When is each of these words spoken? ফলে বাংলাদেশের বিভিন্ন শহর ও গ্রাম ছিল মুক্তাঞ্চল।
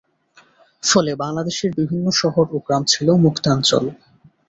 ফলে 0.83 1.11
বাংলাদেশের 1.15 1.71
বিভিন্ন 1.79 2.05
শহর 2.21 2.45
ও 2.51 2.65
গ্রাম 2.65 2.83
ছিল 2.85 3.07
মুক্তাঞ্চল। 3.25 3.85